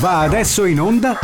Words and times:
Va 0.00 0.18
adesso 0.20 0.64
in 0.64 0.80
onda 0.80 1.18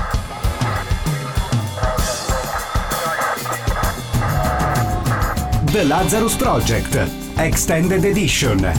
The 5.64 5.84
Lazarus 5.84 6.34
Project 6.34 7.08
Extended 7.36 8.04
Edition. 8.04 8.72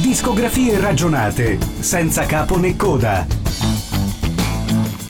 Discografie 0.00 0.78
ragionate, 0.78 1.58
senza 1.80 2.24
capo 2.26 2.56
né 2.56 2.76
coda. 2.76 3.39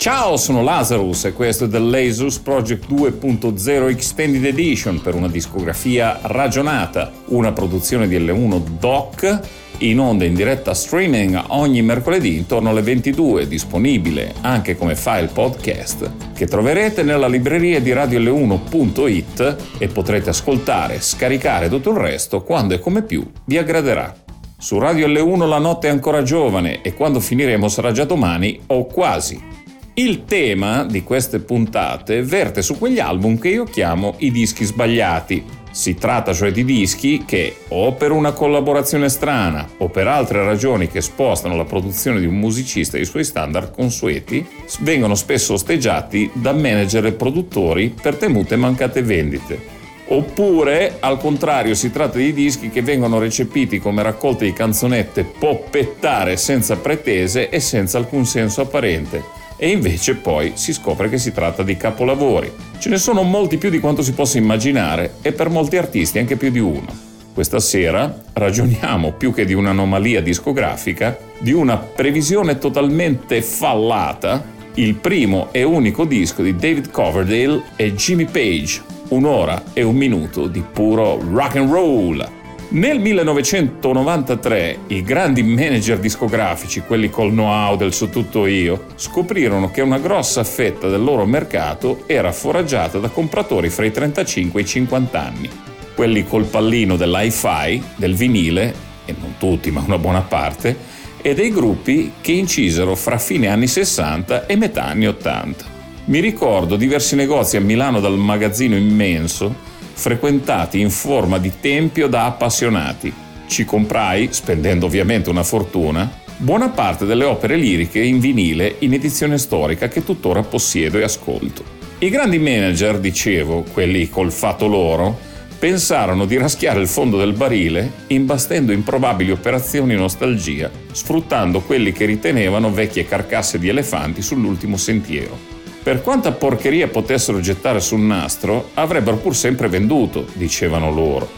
Ciao, 0.00 0.38
sono 0.38 0.62
Lazarus 0.62 1.26
e 1.26 1.34
questo 1.34 1.66
è 1.66 1.68
The 1.68 1.78
Lazarus 1.78 2.38
Project 2.38 2.90
2.0 2.90 3.90
Extended 3.90 4.42
Edition 4.46 5.02
per 5.02 5.14
una 5.14 5.28
discografia 5.28 6.20
ragionata, 6.22 7.12
una 7.26 7.52
produzione 7.52 8.08
di 8.08 8.18
L1 8.18 8.62
Doc 8.78 9.41
in 9.80 10.00
onda 10.00 10.24
in 10.24 10.32
diretta 10.32 10.72
streaming 10.72 11.38
ogni 11.48 11.82
mercoledì 11.82 12.38
intorno 12.38 12.70
alle 12.70 12.80
22, 12.80 13.46
disponibile 13.46 14.32
anche 14.41 14.74
come 14.74 14.96
file 14.96 15.28
podcast 15.30 16.10
che 16.32 16.46
troverete 16.46 17.02
nella 17.02 17.28
libreria 17.28 17.78
di 17.78 17.92
radioL1.it 17.92 19.56
e 19.77 19.86
potrete 19.88 20.30
ascoltare, 20.30 20.98
scaricare 21.02 21.69
tutto 21.69 21.91
il 21.91 21.98
resto 21.98 22.42
quando 22.42 22.72
e 22.72 22.78
come 22.78 23.02
più 23.02 23.30
vi 23.44 23.58
aggraderà. 23.58 24.16
Su 24.56 24.78
Radio 24.78 25.06
L1 25.06 25.46
la 25.46 25.58
notte 25.58 25.88
è 25.88 25.91
ancora 25.91 26.22
giovane 26.22 26.80
e 26.80 26.94
quando 26.94 27.20
finiremo 27.20 27.69
sarà 27.69 27.92
già 27.92 28.05
domani 28.05 28.60
o 28.69 28.86
quasi. 28.86 29.59
Il 30.00 30.24
tema 30.24 30.84
di 30.84 31.02
queste 31.02 31.40
puntate 31.40 32.22
verte 32.22 32.62
su 32.62 32.78
quegli 32.78 32.98
album 32.98 33.38
che 33.38 33.50
io 33.50 33.64
chiamo 33.64 34.14
i 34.20 34.30
dischi 34.30 34.64
sbagliati, 34.64 35.45
si 35.72 35.95
tratta 35.95 36.32
cioè 36.32 36.50
di 36.52 36.64
dischi 36.64 37.24
che, 37.27 37.54
o 37.68 37.92
per 37.92 38.10
una 38.10 38.32
collaborazione 38.32 39.10
strana 39.10 39.68
o 39.77 39.91
per 39.91 40.08
altre 40.08 40.42
ragioni 40.42 40.88
che 40.88 41.02
spostano 41.02 41.55
la 41.55 41.66
produzione 41.66 42.19
di 42.19 42.25
un 42.25 42.38
musicista 42.38 42.97
e 42.97 43.02
i 43.02 43.05
suoi 43.05 43.25
standard 43.25 43.75
consueti, 43.75 44.42
vengono 44.78 45.14
spesso 45.14 45.52
osteggiati 45.52 46.30
da 46.32 46.55
manager 46.55 47.05
e 47.05 47.12
produttori 47.12 47.91
per 47.91 48.16
temute 48.16 48.56
mancate 48.56 49.03
vendite. 49.03 49.60
Oppure, 50.06 50.97
al 51.00 51.19
contrario, 51.19 51.75
si 51.75 51.91
tratta 51.91 52.16
di 52.16 52.32
dischi 52.32 52.70
che 52.70 52.80
vengono 52.80 53.19
recepiti 53.19 53.78
come 53.78 54.03
raccolte 54.03 54.47
di 54.47 54.55
canzonette 54.55 55.25
poppettare 55.25 56.38
senza 56.38 56.78
pretese 56.78 57.50
e 57.50 57.60
senza 57.60 57.98
alcun 57.98 58.25
senso 58.25 58.62
apparente 58.62 59.39
e 59.62 59.69
invece 59.69 60.14
poi 60.14 60.53
si 60.55 60.72
scopre 60.72 61.11
che 61.11 61.19
si 61.19 61.33
tratta 61.33 61.62
di 61.62 61.77
capolavori. 61.77 62.50
Ce 62.78 62.89
ne 62.89 62.97
sono 62.97 63.22
molti 63.22 63.58
più 63.58 63.69
di 63.69 63.78
quanto 63.78 64.00
si 64.00 64.14
possa 64.14 64.39
immaginare 64.39 65.16
e 65.20 65.33
per 65.33 65.50
molti 65.50 65.77
artisti 65.77 66.19
anche 66.19 66.36
più 66.36 66.50
di 66.50 66.61
uno. 66.61 66.86
Questa 67.34 67.61
sera 67.61 68.22
ragioniamo 68.33 69.12
più 69.12 69.34
che 69.34 69.44
di 69.44 69.53
un'anomalia 69.53 70.22
discografica, 70.22 71.14
di 71.38 71.53
una 71.53 71.77
previsione 71.77 72.56
totalmente 72.56 73.42
fallata, 73.42 74.42
il 74.77 74.94
primo 74.94 75.48
e 75.50 75.62
unico 75.62 76.06
disco 76.06 76.42
di 76.42 76.56
David 76.56 76.91
Coverdale 76.91 77.64
e 77.77 77.94
Jimmy 77.94 78.25
Page, 78.25 78.81
un'ora 79.08 79.62
e 79.75 79.83
un 79.83 79.94
minuto 79.94 80.47
di 80.47 80.62
puro 80.62 81.20
rock 81.31 81.56
and 81.56 81.70
roll. 81.70 82.39
Nel 82.72 83.00
1993 83.00 84.78
i 84.88 85.02
grandi 85.02 85.42
manager 85.42 85.98
discografici, 85.98 86.82
quelli 86.82 87.10
col 87.10 87.30
know-how 87.30 87.76
del 87.76 87.92
so 87.92 88.08
tutto 88.10 88.46
io, 88.46 88.84
scoprirono 88.94 89.72
che 89.72 89.80
una 89.80 89.98
grossa 89.98 90.44
fetta 90.44 90.86
del 90.86 91.02
loro 91.02 91.26
mercato 91.26 92.04
era 92.06 92.30
foraggiata 92.30 92.98
da 92.98 93.08
compratori 93.08 93.70
fra 93.70 93.86
i 93.86 93.91
35 93.91 94.60
e 94.60 94.62
i 94.62 94.66
50 94.68 95.20
anni. 95.20 95.50
Quelli 95.96 96.24
col 96.24 96.44
pallino 96.44 96.94
dell'hi-fi, 96.94 97.82
del 97.96 98.14
vinile, 98.14 98.72
e 99.04 99.16
non 99.18 99.34
tutti 99.36 99.72
ma 99.72 99.82
una 99.84 99.98
buona 99.98 100.22
parte, 100.22 100.76
e 101.20 101.34
dei 101.34 101.50
gruppi 101.50 102.12
che 102.20 102.30
incisero 102.30 102.94
fra 102.94 103.18
fine 103.18 103.48
anni 103.48 103.66
60 103.66 104.46
e 104.46 104.54
metà 104.54 104.84
anni 104.84 105.08
80. 105.08 105.64
Mi 106.04 106.20
ricordo 106.20 106.76
diversi 106.76 107.16
negozi 107.16 107.56
a 107.56 107.60
Milano 107.60 107.98
dal 107.98 108.16
magazzino 108.16 108.76
immenso 108.76 109.69
frequentati 110.00 110.81
in 110.81 110.88
forma 110.88 111.37
di 111.37 111.53
tempio 111.61 112.09
da 112.09 112.25
appassionati. 112.25 113.12
Ci 113.47 113.66
comprai, 113.66 114.28
spendendo 114.31 114.87
ovviamente 114.87 115.28
una 115.28 115.43
fortuna, 115.43 116.11
buona 116.38 116.71
parte 116.71 117.05
delle 117.05 117.25
opere 117.25 117.56
liriche 117.56 118.00
in 118.00 118.19
vinile 118.19 118.77
in 118.78 118.94
edizione 118.94 119.37
storica 119.37 119.89
che 119.89 120.03
tuttora 120.03 120.43
possiedo 120.43 120.99
e 120.99 121.03
ascolto. 121.03 121.62
I 121.99 122.09
grandi 122.09 122.39
manager, 122.39 122.99
dicevo, 122.99 123.66
quelli 123.75 124.09
col 124.09 124.33
fatto 124.33 124.66
loro, 124.66 125.19
pensarono 125.59 126.25
di 126.25 126.39
raschiare 126.39 126.81
il 126.81 126.89
fondo 126.89 127.19
del 127.19 127.34
barile 127.34 127.93
imbastendo 128.06 128.72
improbabili 128.72 129.31
operazioni 129.31 129.94
nostalgia, 129.94 130.71
sfruttando 130.93 131.60
quelli 131.60 131.93
che 131.93 132.06
ritenevano 132.06 132.72
vecchie 132.72 133.05
carcasse 133.05 133.59
di 133.59 133.69
elefanti 133.69 134.22
sull'ultimo 134.22 134.78
sentiero. 134.78 135.59
Per 135.82 136.02
quanta 136.02 136.32
porcheria 136.32 136.88
potessero 136.88 137.41
gettare 137.41 137.80
sul 137.80 138.00
nastro, 138.00 138.70
avrebbero 138.74 139.16
pur 139.16 139.34
sempre 139.34 139.68
venduto, 139.68 140.26
dicevano 140.34 140.92
loro. 140.92 141.28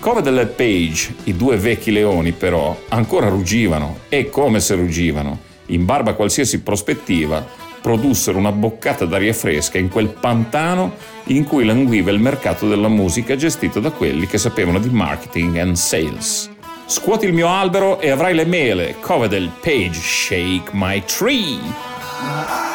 Coverdale 0.00 0.42
e 0.42 0.46
Page, 0.46 1.14
i 1.24 1.36
due 1.36 1.56
vecchi 1.56 1.92
leoni 1.92 2.32
però, 2.32 2.76
ancora 2.88 3.28
ruggivano, 3.28 4.00
e 4.08 4.28
come 4.28 4.58
se 4.58 4.74
ruggivano, 4.74 5.38
in 5.66 5.84
barba 5.84 6.10
a 6.10 6.14
qualsiasi 6.14 6.60
prospettiva, 6.60 7.46
produssero 7.80 8.36
una 8.36 8.50
boccata 8.50 9.04
d'aria 9.04 9.32
fresca 9.32 9.78
in 9.78 9.88
quel 9.88 10.08
pantano 10.08 10.94
in 11.26 11.44
cui 11.44 11.64
languiva 11.64 12.10
il 12.10 12.18
mercato 12.18 12.66
della 12.66 12.88
musica 12.88 13.36
gestito 13.36 13.78
da 13.78 13.90
quelli 13.90 14.26
che 14.26 14.38
sapevano 14.38 14.80
di 14.80 14.88
marketing 14.88 15.58
and 15.58 15.76
sales. 15.76 16.50
Scuoti 16.86 17.26
il 17.26 17.32
mio 17.32 17.48
albero 17.48 18.00
e 18.00 18.10
avrai 18.10 18.34
le 18.34 18.44
mele, 18.44 18.96
Coverdale 19.00 19.50
Page, 19.60 20.00
shake 20.00 20.70
my 20.72 21.02
tree. 21.04 22.73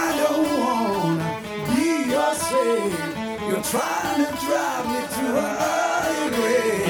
Trying 3.69 4.25
to 4.25 4.31
drive 4.47 4.85
me 4.87 5.01
to 5.15 5.25
a 5.37 5.49
higher 5.61 6.29
grade. 6.31 6.89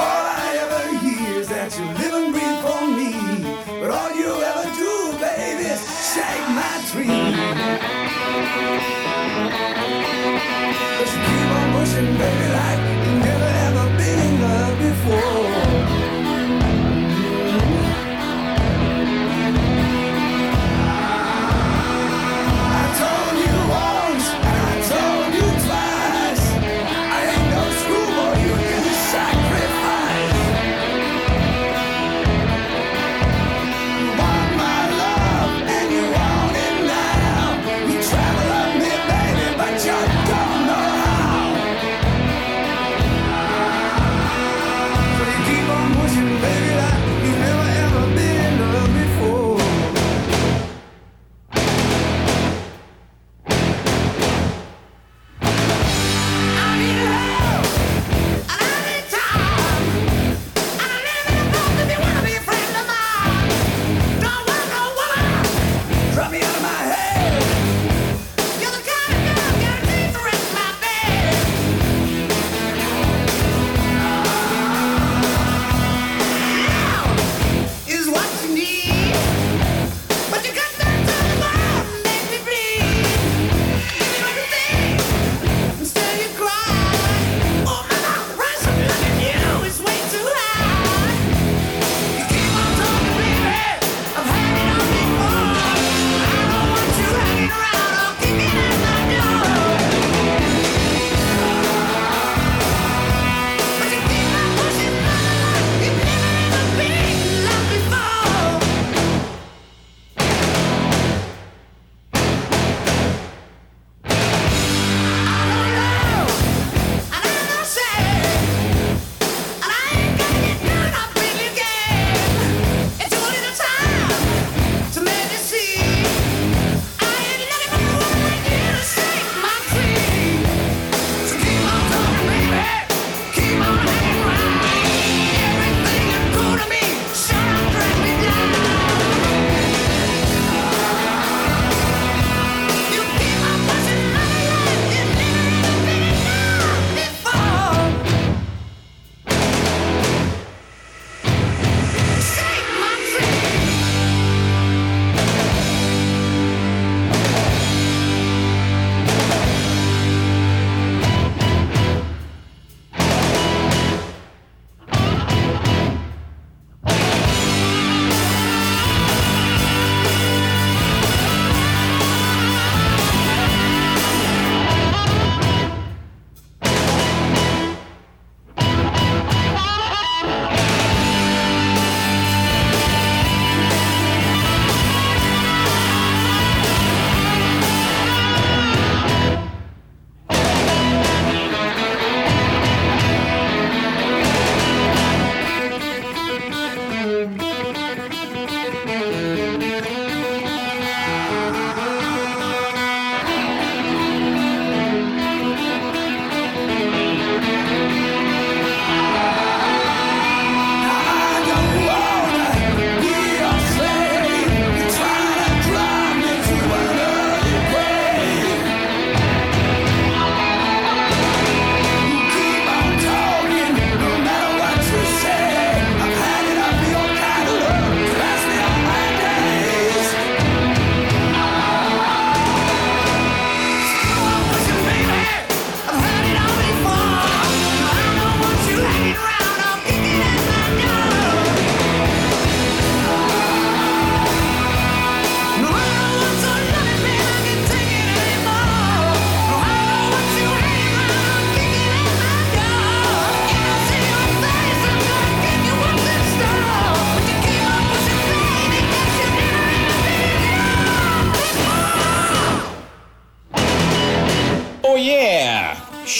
All 0.00 0.24
I 0.32 0.56
ever 0.64 0.82
hear 1.04 1.40
is 1.40 1.48
that 1.48 1.68
you 1.76 1.84
live 2.00 2.14
and 2.20 2.32
breathe 2.32 2.60
for 2.64 2.82
me, 2.96 3.12
but 3.78 3.90
all 3.90 4.12
you 4.16 4.32
ever 4.50 4.66
do, 4.80 4.92
baby, 5.20 5.68
is 5.68 5.82
shake 6.14 6.48
my 6.56 6.72
tree. 6.88 7.20
But 10.96 11.08
you 11.12 11.20
keep 11.28 11.50
on 11.58 11.68
pushing, 11.76 12.10
baby, 12.16 12.46
like 12.56 12.80
you 13.04 13.12
never 13.28 13.50
ever 13.68 13.86
been 13.98 14.18
in 14.18 14.34
love 14.40 14.76
before. 14.78 15.51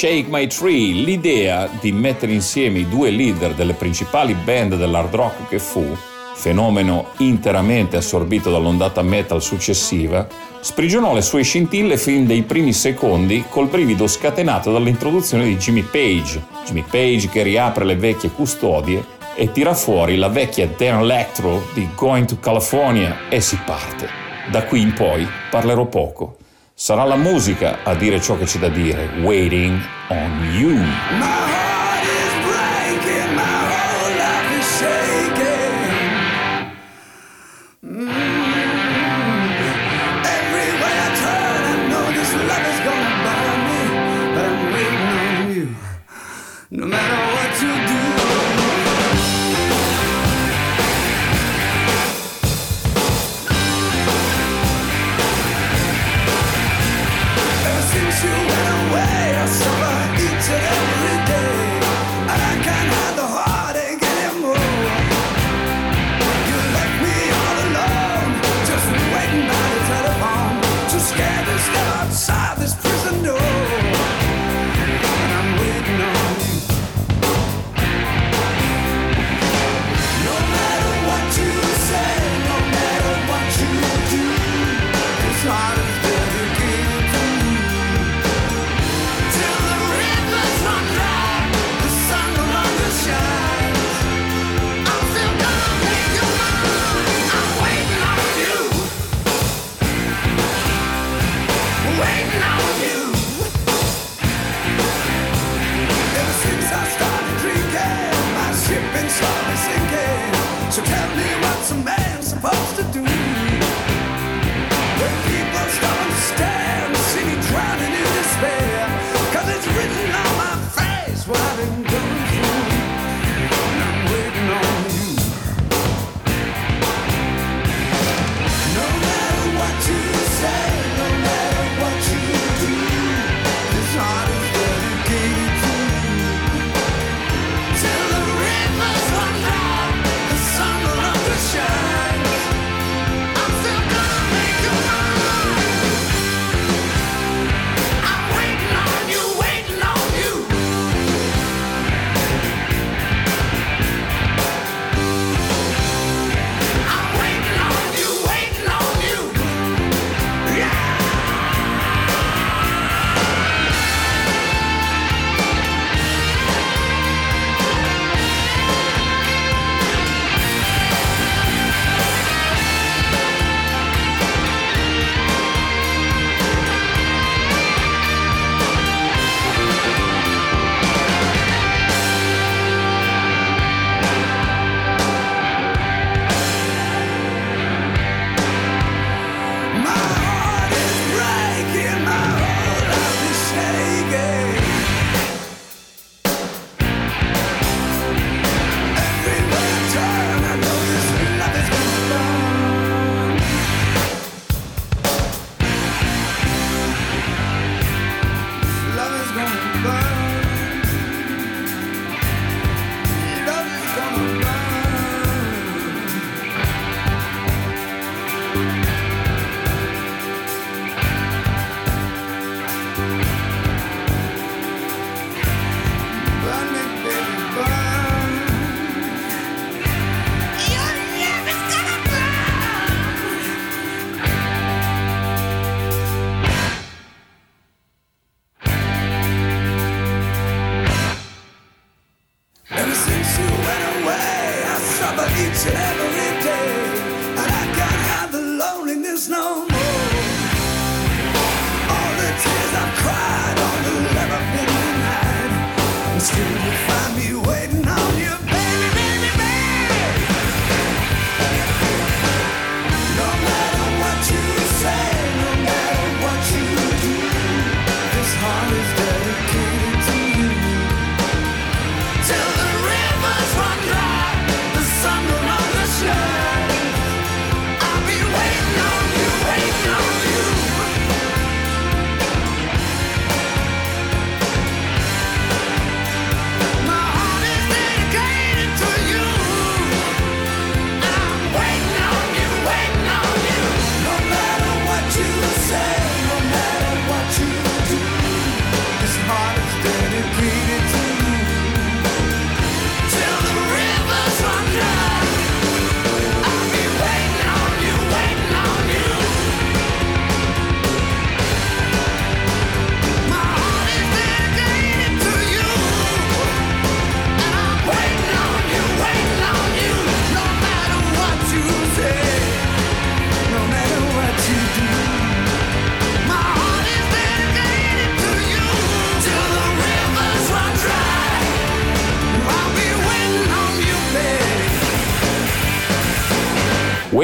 Shake 0.02 0.26
My 0.31 0.49
Tree, 0.49 0.94
l'idea 0.94 1.70
di 1.78 1.93
mettere 1.93 2.32
insieme 2.32 2.81
i 2.81 2.88
due 2.88 3.10
leader 3.10 3.54
delle 3.54 3.75
principali 3.75 4.34
band 4.34 4.75
dell'hard 4.75 5.14
rock 5.14 5.49
che 5.49 5.60
fu, 5.60 5.96
fenomeno 6.34 7.10
interamente 7.19 7.99
assorbito 7.99 8.50
dall'ondata 8.50 9.00
metal 9.02 9.40
successiva, 9.40 10.26
sprigionò 10.58 11.14
le 11.14 11.22
sue 11.22 11.44
scintille 11.44 11.96
fin 11.96 12.26
dai 12.26 12.43
primi 12.43 12.72
secondi 12.72 13.44
col 13.49 13.69
brivido 13.69 14.08
scatenato 14.08 14.72
dall'introduzione 14.72 15.44
di 15.44 15.56
Jimmy 15.56 15.82
Page, 15.82 16.43
Jimmy 16.66 16.82
Page 16.82 17.28
che 17.28 17.44
riapre 17.44 17.84
le 17.84 17.94
vecchie 17.94 18.32
custodie 18.32 19.05
e 19.37 19.52
tira 19.52 19.72
fuori 19.72 20.16
la 20.16 20.26
vecchia 20.26 20.66
Dan 20.66 20.98
Electro 20.98 21.69
di 21.75 21.88
Going 21.94 22.26
to 22.26 22.38
California 22.40 23.28
e 23.28 23.40
si 23.40 23.56
parte. 23.64 24.08
Da 24.50 24.64
qui 24.64 24.81
in 24.81 24.94
poi 24.94 25.25
parlerò 25.48 25.87
poco, 25.87 26.38
Sarà 26.82 27.05
la 27.05 27.14
musica 27.14 27.84
a 27.84 27.94
dire 27.94 28.20
ciò 28.20 28.37
che 28.37 28.44
c'è 28.44 28.58
da 28.58 28.69
dire. 28.69 29.08
Waiting 29.20 29.81
on 30.08 30.50
you. 30.52 31.62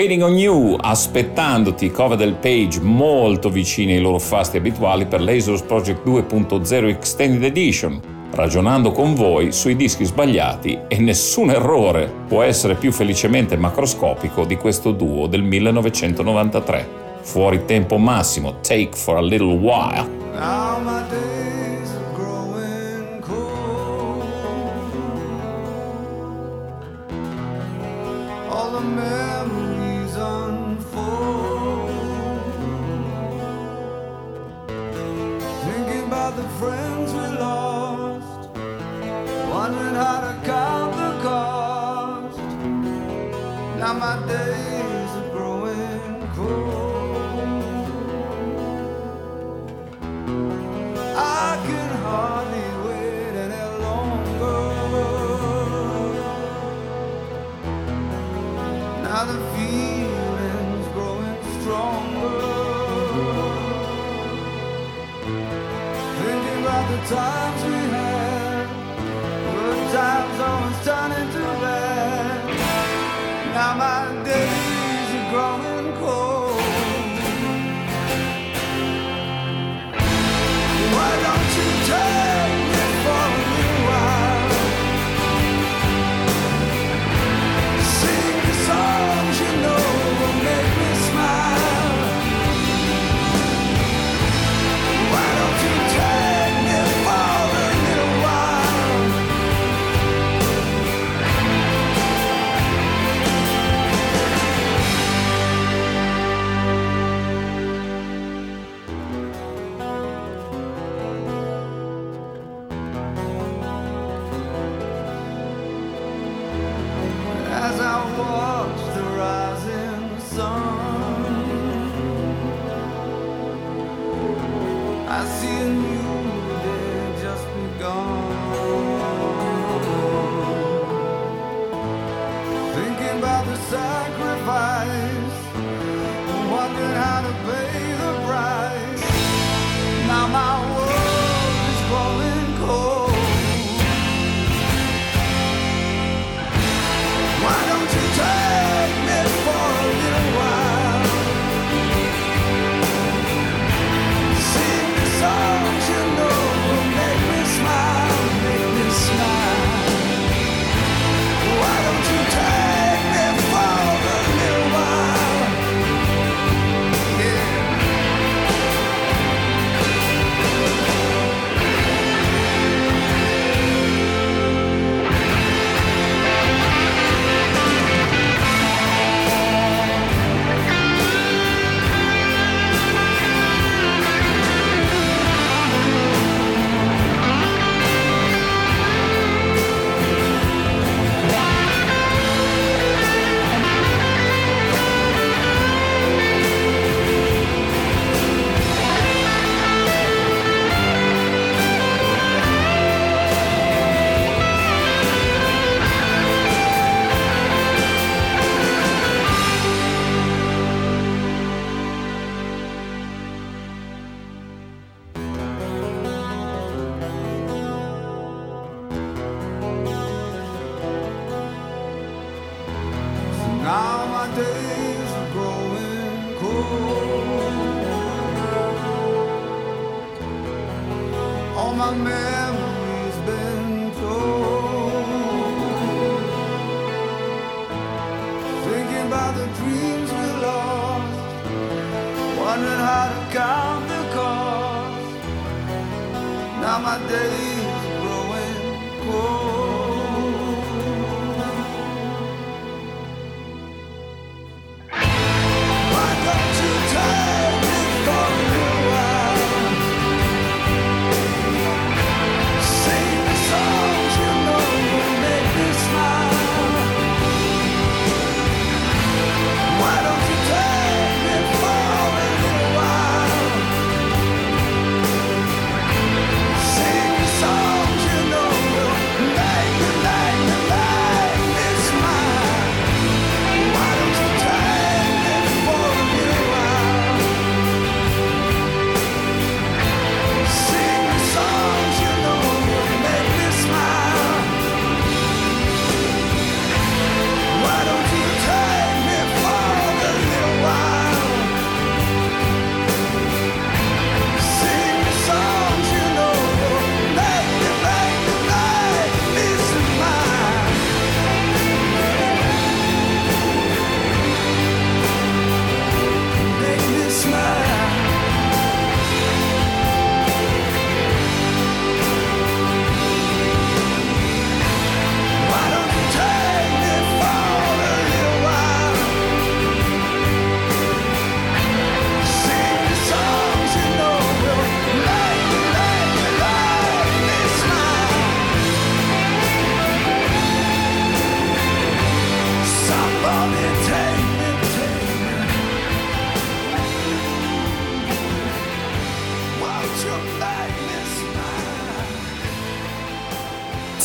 Waiting 0.08 0.26
on 0.26 0.38
You, 0.38 0.78
aspettandoti 0.80 1.90
cover 1.90 2.16
del 2.16 2.32
page 2.32 2.80
molto 2.80 3.50
vicini 3.50 3.92
ai 3.92 4.00
loro 4.00 4.18
fasti 4.18 4.56
abituali 4.56 5.04
per 5.04 5.20
Lasers 5.20 5.60
Project 5.60 6.06
2.0 6.06 6.88
Extended 6.88 7.44
Edition, 7.44 8.00
ragionando 8.30 8.90
con 8.90 9.12
voi 9.12 9.52
sui 9.52 9.76
dischi 9.76 10.06
sbagliati 10.06 10.78
e 10.88 10.98
nessun 10.98 11.50
errore 11.50 12.10
può 12.26 12.40
essere 12.42 12.76
più 12.76 12.90
felicemente 12.90 13.58
macroscopico 13.58 14.46
di 14.46 14.56
questo 14.56 14.92
duo 14.92 15.26
del 15.26 15.42
1993. 15.42 16.88
Fuori 17.20 17.66
tempo 17.66 17.98
massimo, 17.98 18.60
Take 18.60 18.96
for 18.96 19.18
a 19.18 19.20
Little 19.20 19.58
While. 19.58 21.27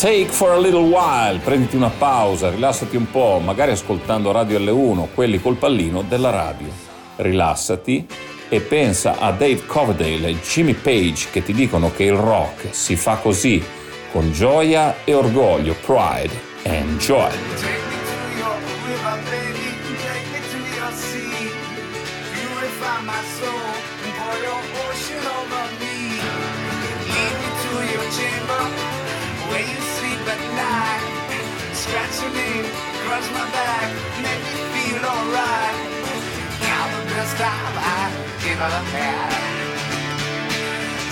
Take 0.04 0.32
for 0.32 0.52
a 0.52 0.58
little 0.58 0.82
while, 0.82 1.38
prenditi 1.38 1.76
una 1.76 1.88
pausa, 1.88 2.50
rilassati 2.50 2.94
un 2.94 3.10
po', 3.10 3.40
magari 3.42 3.70
ascoltando 3.70 4.32
Radio 4.32 4.58
L1, 4.58 5.08
quelli 5.14 5.40
col 5.40 5.56
pallino 5.56 6.02
della 6.02 6.28
radio. 6.28 6.66
Rilassati 7.16 8.06
e 8.50 8.60
pensa 8.60 9.18
a 9.18 9.30
Dave 9.30 9.64
Coverdale 9.64 10.28
e 10.28 10.40
Jimmy 10.40 10.74
Page 10.74 11.28
che 11.32 11.42
ti 11.42 11.54
dicono 11.54 11.90
che 11.90 12.04
il 12.04 12.16
rock 12.16 12.66
si 12.74 12.96
fa 12.96 13.16
così, 13.16 13.64
con 14.12 14.30
gioia 14.30 14.96
e 15.04 15.14
orgoglio, 15.14 15.74
pride 15.80 16.38
and 16.64 16.98
joy. 16.98 17.30
Take 28.46 28.83
Scratch 31.84 32.22
your 32.22 32.32
name, 32.32 32.64
cross 33.04 33.26
my 33.32 33.44
back, 33.52 33.92
make 34.24 34.44
me 34.54 34.60
feel 34.72 35.04
alright. 35.04 35.76
Now 36.64 36.82
the 36.96 37.04
best 37.12 37.36
time 37.36 37.74
I 37.76 38.08
ever 38.48 38.70
had. 38.94 39.54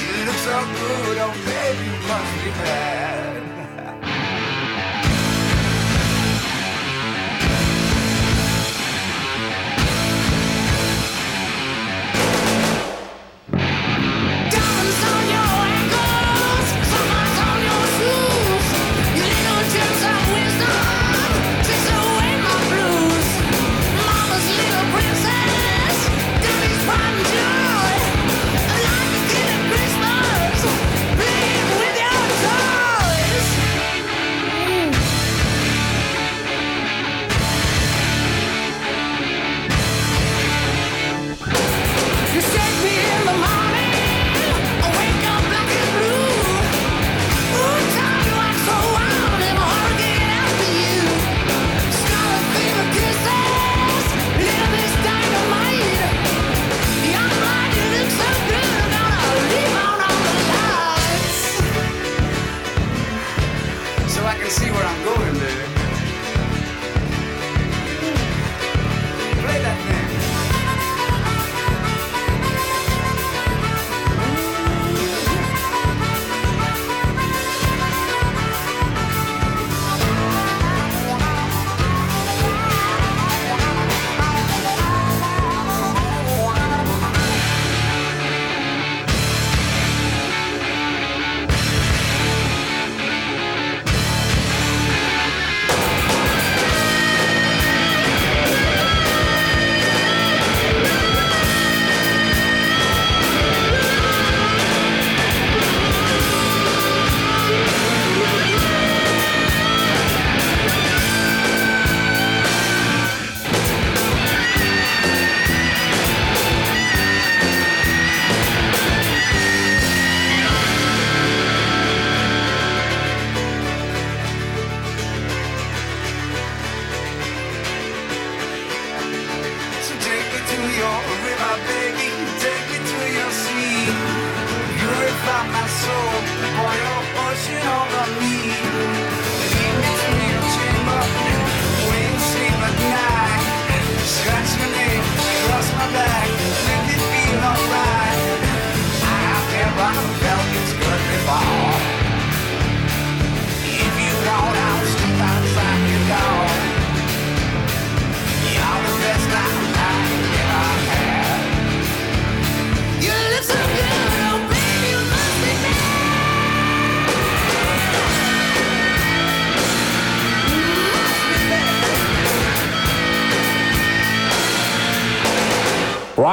You 0.00 0.24
look 0.24 0.40
so 0.48 0.56
good, 0.80 1.18
oh 1.20 1.34
baby, 1.44 1.84
you 1.84 1.96
must 2.08 2.32
be 2.42 2.50
bad. 2.64 3.61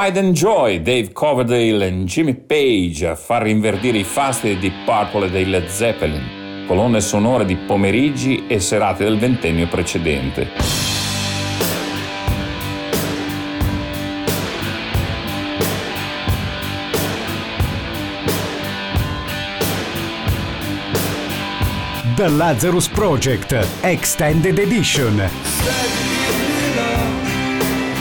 Pride 0.00 0.18
and 0.18 0.32
Joy, 0.32 0.80
Dave 0.80 1.12
Coverdale 1.12 1.86
e 1.86 1.92
Jimmy 2.04 2.34
Page 2.34 3.06
a 3.06 3.14
far 3.14 3.42
rinverdire 3.42 3.98
i 3.98 4.04
fasti 4.04 4.56
di 4.56 4.72
Purple 4.86 5.26
e 5.26 5.30
dei 5.30 5.44
Led 5.44 5.66
Zeppelin, 5.66 6.64
colonne 6.66 7.02
sonore 7.02 7.44
di 7.44 7.54
pomeriggi 7.54 8.46
e 8.46 8.60
serate 8.60 9.04
del 9.04 9.18
ventennio 9.18 9.68
precedente. 9.68 10.52
The 22.16 22.28
Lazarus 22.28 22.88
Project 22.88 23.82
Extended 23.82 24.58
Edition. 24.58 25.20
Instead 25.20 25.90
you. 25.98 26.88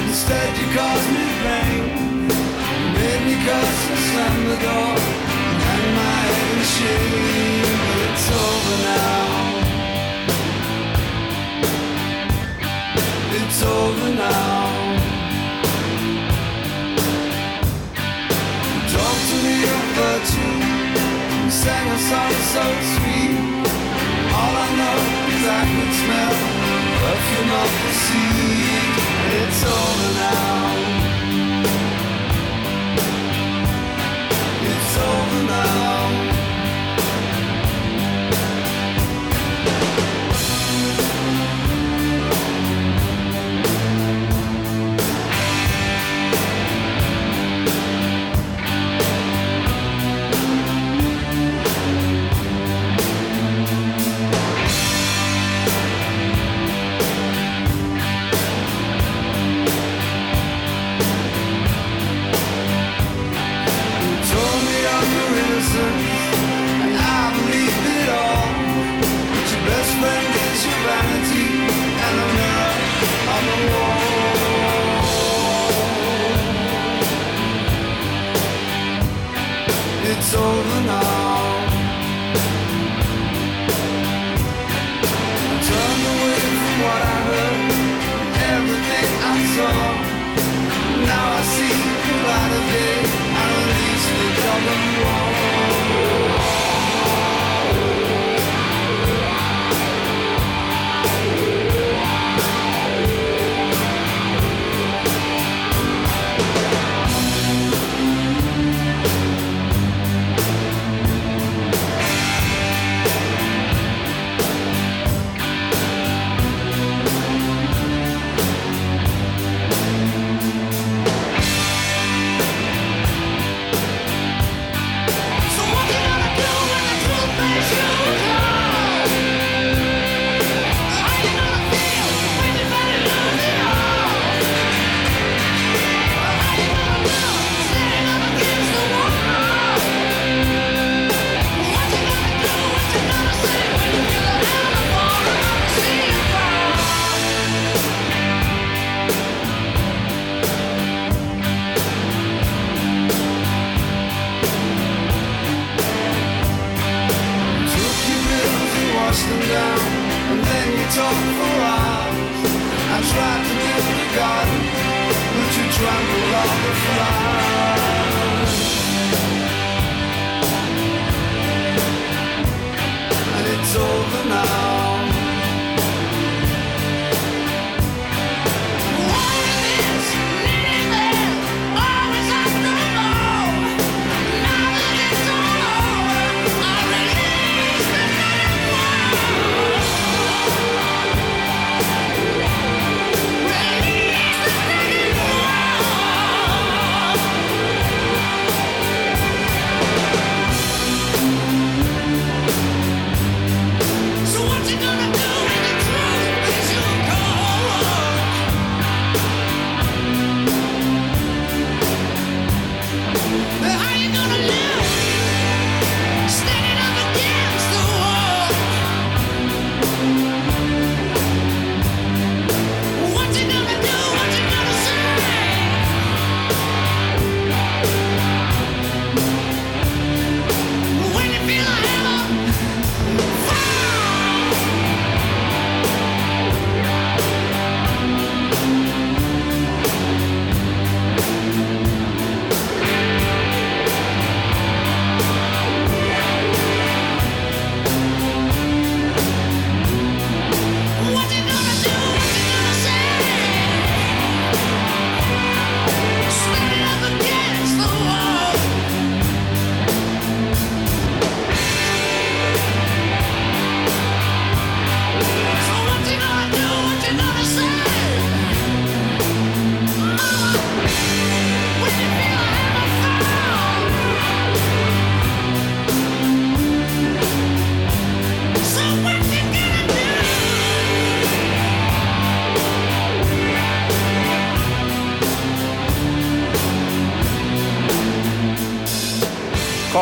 Instead 0.06 0.58
you 0.58 1.29
me 3.50 3.90
and 3.90 4.00
slam 4.10 4.38
the 4.50 4.58
door. 4.66 4.94
And 5.50 5.60
hang 5.66 5.88
my 6.00 6.18
head 6.30 6.50
in 6.54 6.64
shame. 6.76 7.72
But 7.86 7.98
it's 8.08 8.28
over 8.46 8.78
now. 8.90 9.28
It's 13.38 13.62
over 13.64 14.12
now. 14.26 14.60
Talked 18.94 19.26
to 19.30 19.38
me 19.46 19.58
of 19.74 19.84
virtue. 20.00 20.56
You 21.44 21.52
sang 21.52 21.88
a 21.90 22.00
song 22.10 22.34
so 22.54 22.64
sweet. 22.94 23.38
All 24.38 24.54
I 24.66 24.70
know 24.80 25.00
is 25.34 25.44
I 25.60 25.64
could 25.74 25.94
smell 26.02 26.36
perfume 27.02 27.52
of 27.64 27.72
the 27.84 27.94
sea. 28.04 28.30
It's 29.42 29.62
over 29.64 30.10
now. 30.20 30.99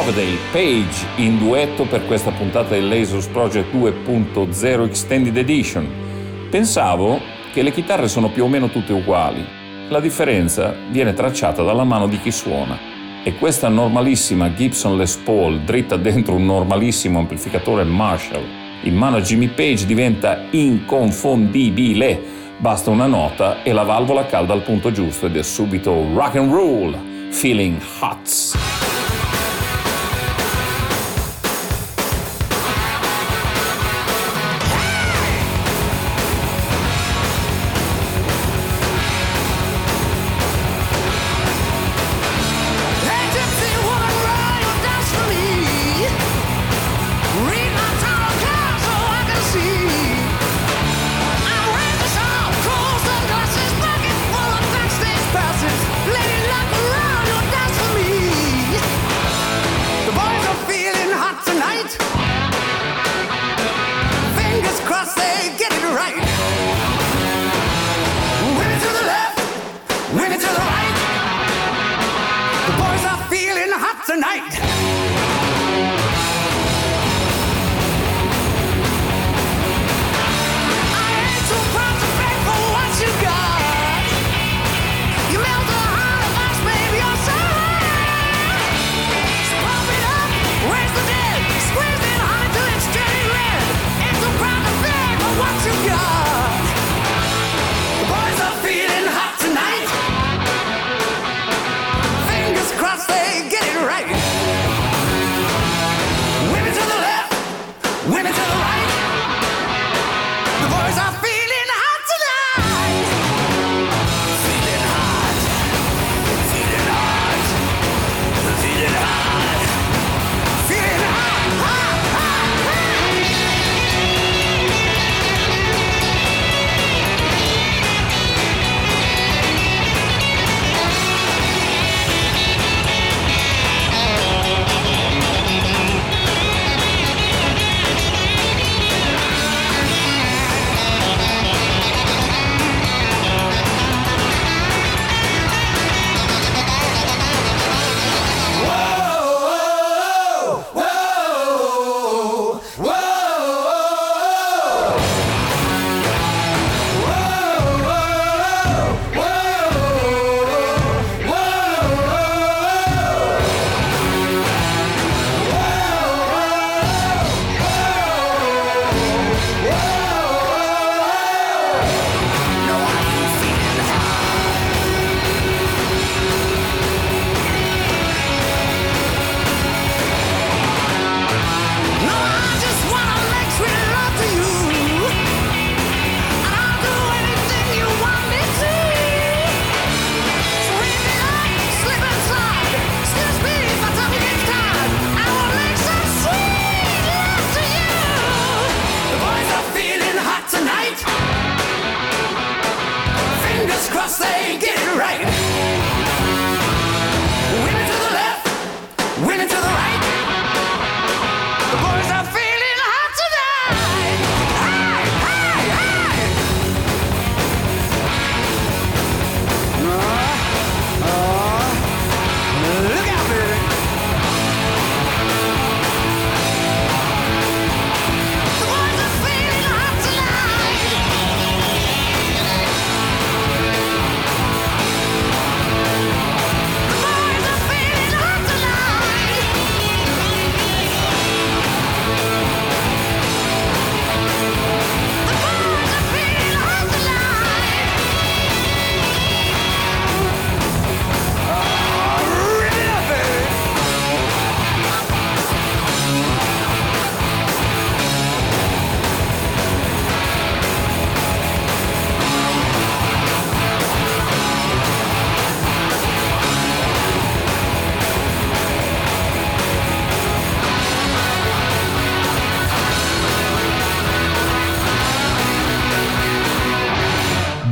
Lovedale 0.08 0.38
Page 0.54 1.06
in 1.18 1.38
duetto 1.38 1.84
per 1.84 2.06
questa 2.06 2.32
puntata 2.32 2.70
del 2.70 2.88
Lasers 2.88 3.28
Project 3.28 3.74
2.0 3.76 4.86
Extended 4.86 5.36
Edition. 5.36 5.86
Pensavo 6.50 7.20
che 7.52 7.62
le 7.62 7.74
chitarre 7.74 8.08
sono 8.08 8.30
più 8.30 8.46
o 8.46 8.48
meno 8.48 8.70
tutte 8.70 8.94
uguali. 8.94 9.46
La 9.90 10.00
differenza 10.00 10.74
viene 10.92 11.14
tracciata 11.14 11.62
dalla 11.62 11.84
mano 11.84 12.08
di 12.08 12.22
chi 12.22 12.32
suona. 12.32 12.78
E 13.22 13.36
questa 13.36 13.68
normalissima 13.68 14.54
Gibson 14.54 14.96
Les 14.96 15.18
Paul 15.18 15.60
dritta 15.64 15.98
dentro 15.98 16.36
un 16.36 16.46
normalissimo 16.46 17.20
amplificatore 17.20 17.84
Marshall 17.84 18.46
in 18.84 18.96
mano 18.96 19.18
a 19.18 19.22
Jimmy 19.22 19.50
Page 19.50 19.86
diventa 19.86 20.46
inconfondibile. 20.52 22.36
Basta 22.60 22.90
una 22.92 23.08
nota 23.08 23.62
e 23.62 23.74
la 23.74 23.84
valvola 23.84 24.26
calda 24.26 24.54
al 24.54 24.64
punto 24.64 24.90
giusto 24.90 25.26
ed 25.26 25.36
è 25.36 25.44
subito 25.44 25.92
rock 26.14 26.38
and 26.38 26.50
roll, 26.50 26.98
feeling 27.30 27.78
hot. 28.00 28.77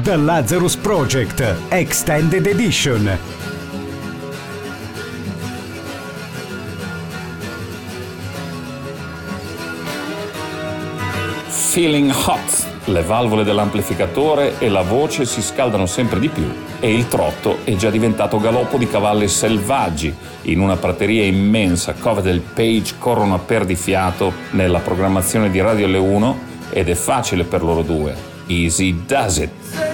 The 0.06 0.18
Lazarus 0.18 0.76
Project 0.76 1.41
Extended 1.70 2.46
Edition. 2.46 3.18
Feeling 11.48 12.12
hot. 12.12 12.38
Le 12.86 13.02
valvole 13.02 13.44
dell'amplificatore 13.44 14.60
e 14.60 14.70
la 14.70 14.84
voce 14.84 15.26
si 15.26 15.41
scaldano 15.41 15.88
sempre 15.88 16.20
di 16.20 16.30
più 16.30 16.54
e 16.80 16.94
il 16.94 17.08
trotto 17.08 17.58
è 17.63 17.76
già 17.76 17.89
diventato 17.89 18.39
galoppo 18.39 18.78
di 18.78 18.88
cavalli 18.88 19.28
selvaggi. 19.28 20.15
In 20.44 20.60
una 20.60 20.76
prateria 20.76 21.24
immensa, 21.24 21.94
cover 21.94 22.22
del 22.22 22.41
Page 22.41 22.94
corrono 23.00 23.34
a 23.34 23.39
perdifiato 23.39 24.32
nella 24.52 24.82
programmazione 24.82 25.50
di 25.50 25.60
Radio 25.60 25.88
Le 25.88 25.98
1 25.98 26.39
ed 26.70 26.89
è 26.89 26.96
facile 26.96 27.44
per 27.44 27.63
loro 27.63 27.82
due. 27.82 28.15
Easy 28.46 29.04
does 29.08 29.38
it. 29.38 29.85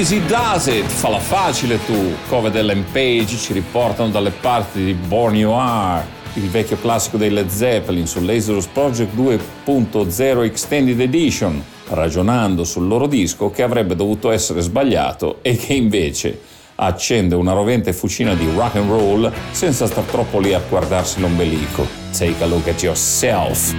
Easy 0.00 0.24
Does 0.24 0.66
It, 0.68 0.86
falla 0.86 1.18
facile 1.18 1.78
tu, 1.84 2.14
cover 2.26 2.50
dell'M 2.50 2.84
Page 2.90 3.36
ci 3.36 3.52
riportano 3.52 4.08
dalle 4.08 4.30
parti 4.30 4.82
di 4.82 4.94
Born 4.94 5.36
You 5.36 5.52
Are, 5.52 6.06
il 6.34 6.48
vecchio 6.48 6.78
classico 6.80 7.18
dei 7.18 7.28
Led 7.28 7.50
Zeppelin 7.50 8.06
su 8.06 8.24
Lazarus 8.24 8.64
Project 8.68 9.14
2.0 9.14 10.44
Extended 10.44 10.98
Edition, 10.98 11.62
ragionando 11.88 12.64
sul 12.64 12.86
loro 12.86 13.06
disco 13.06 13.50
che 13.50 13.62
avrebbe 13.62 13.94
dovuto 13.94 14.30
essere 14.30 14.62
sbagliato 14.62 15.40
e 15.42 15.54
che 15.58 15.74
invece 15.74 16.40
accende 16.76 17.34
una 17.34 17.52
rovente 17.52 17.92
fucina 17.92 18.34
di 18.34 18.50
rock 18.56 18.76
and 18.76 18.88
roll 18.88 19.30
senza 19.50 19.86
star 19.86 20.04
troppo 20.04 20.38
lì 20.38 20.54
a 20.54 20.62
guardarsi 20.66 21.20
l'ombelico. 21.20 21.86
Take 22.16 22.42
a 22.42 22.46
look 22.46 22.66
at 22.68 22.82
yourself. 22.82 23.74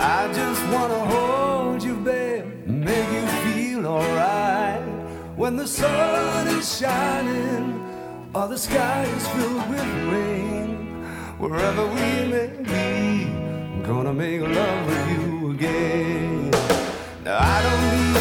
I 0.00 0.32
just 0.32 0.62
wanna 0.72 1.04
hold 1.06 1.82
you, 1.82 1.96
babe, 1.96 2.44
make 2.66 3.10
you 3.10 3.26
feel 3.42 3.86
alright. 3.86 4.80
When 5.36 5.56
the 5.56 5.66
sun 5.66 6.46
is 6.46 6.78
shining, 6.78 7.84
or 8.32 8.46
the 8.46 8.56
sky 8.56 9.02
is 9.16 9.26
filled 9.26 9.68
with 9.68 9.88
rain, 10.12 11.04
wherever 11.38 11.84
we 11.84 12.28
may 12.30 12.46
be, 12.62 13.26
I'm 13.26 13.82
gonna 13.82 14.12
make 14.12 14.40
love 14.40 14.86
with 14.86 15.08
you 15.10 15.50
again. 15.50 16.50
Now 17.24 17.38
I 17.40 17.62
don't 17.64 17.82
need 17.90 18.16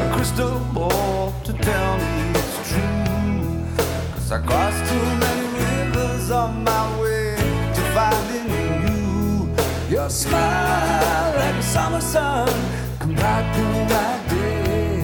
a 0.00 0.14
crystal 0.14 0.58
ball 0.72 1.34
to 1.44 1.52
tell 1.52 1.98
me 1.98 2.30
it's 2.40 2.70
true. 2.70 3.84
Cause 4.14 4.32
I 4.32 4.38
crossed 4.46 4.84
too 4.90 5.06
many 5.24 5.46
rivers 5.62 6.30
on 6.30 6.64
my 6.64 6.82
way 6.92 6.97
Smile 10.08 11.34
like 11.36 11.54
a 11.54 11.62
summer 11.62 12.00
sun 12.00 12.48
come 12.98 13.14
back 13.14 13.54
to 13.54 13.62
my 13.92 14.34
day. 14.34 15.02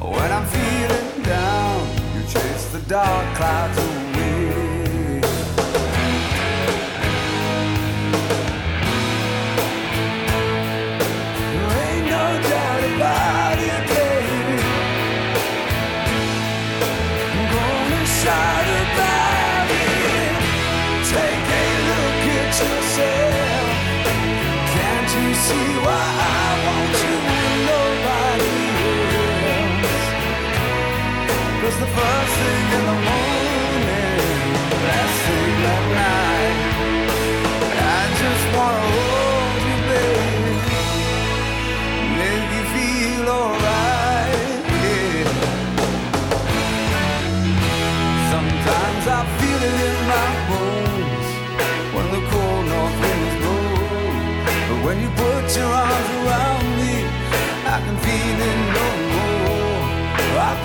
When 0.00 0.32
I'm 0.32 0.46
feeling 0.46 1.22
down, 1.22 1.86
you 2.14 2.22
chase 2.22 2.64
the 2.72 2.80
dark 2.88 3.36
clouds 3.36 3.76
away. 3.76 4.05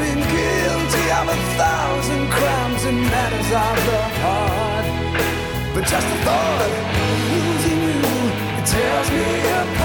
Been 0.02 0.18
guilty 0.18 1.06
of 1.20 1.26
a 1.30 1.40
thousand 1.62 2.24
crimes 2.32 2.84
and 2.90 3.00
matters 3.14 3.50
of 3.66 3.76
the 3.90 4.02
heart. 4.22 4.86
But 5.74 5.84
just 5.92 6.08
the 6.12 6.18
thought 6.26 6.62
of 6.66 6.72
losing 7.32 7.82
you, 7.90 8.02
it 8.58 8.66
tears 8.72 9.10
me 9.16 9.28
apart. 9.60 9.81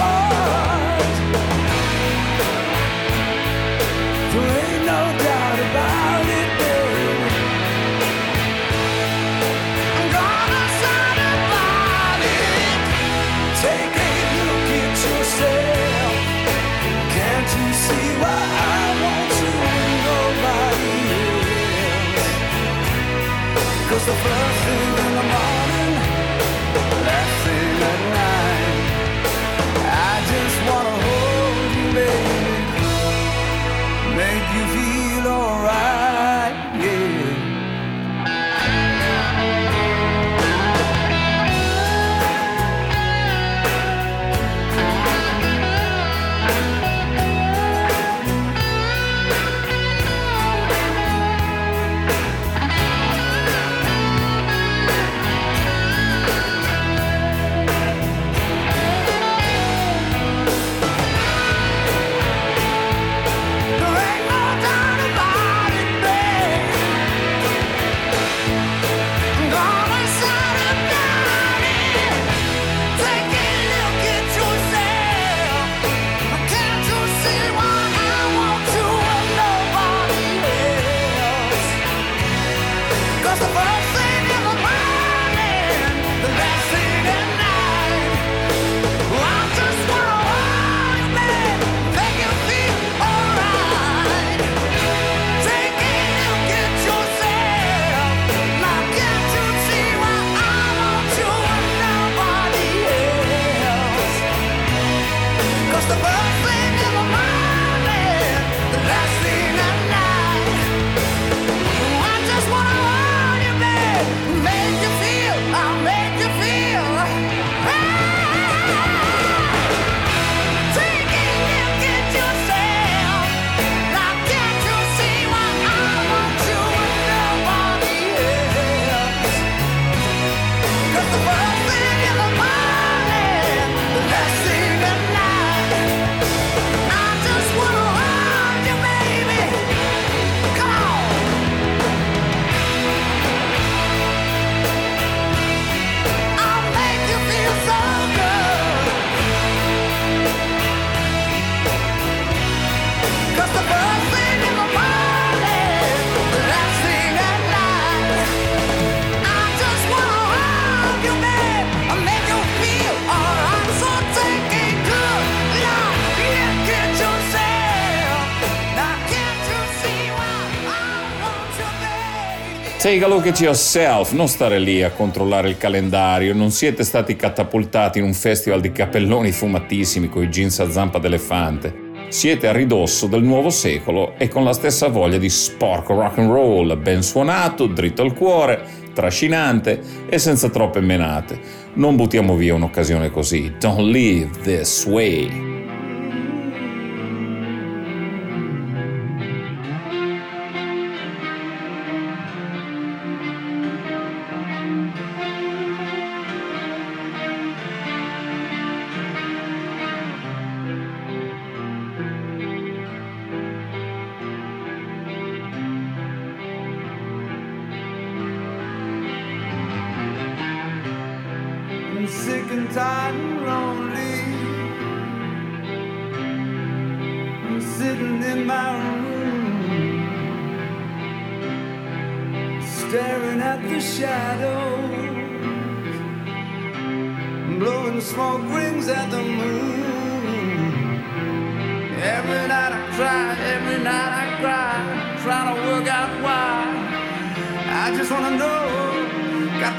Take 172.86 173.04
a 173.04 173.08
look 173.08 173.26
at 173.26 173.40
yourself, 173.40 174.12
non 174.12 174.28
stare 174.28 174.60
lì 174.60 174.80
a 174.84 174.92
controllare 174.92 175.48
il 175.48 175.58
calendario, 175.58 176.32
non 176.32 176.52
siete 176.52 176.84
stati 176.84 177.16
catapultati 177.16 177.98
in 177.98 178.04
un 178.04 178.12
festival 178.12 178.60
di 178.60 178.70
cappelloni 178.70 179.32
fumatissimi 179.32 180.08
coi 180.08 180.28
jeans 180.28 180.60
a 180.60 180.70
zampa 180.70 181.00
d'elefante. 181.00 181.74
Siete 182.10 182.46
a 182.46 182.52
ridosso 182.52 183.08
del 183.08 183.24
nuovo 183.24 183.50
secolo 183.50 184.14
e 184.16 184.28
con 184.28 184.44
la 184.44 184.52
stessa 184.52 184.86
voglia 184.86 185.18
di 185.18 185.28
sporco 185.28 185.94
rock 185.94 186.18
and 186.18 186.30
roll, 186.30 186.80
ben 186.80 187.02
suonato, 187.02 187.66
dritto 187.66 188.02
al 188.02 188.14
cuore, 188.14 188.62
trascinante 188.94 189.80
e 190.08 190.20
senza 190.20 190.48
troppe 190.48 190.78
menate. 190.78 191.40
Non 191.72 191.96
buttiamo 191.96 192.36
via 192.36 192.54
un'occasione 192.54 193.10
così. 193.10 193.52
Don't 193.58 193.80
live 193.80 194.30
this 194.44 194.86
way. 194.86 195.55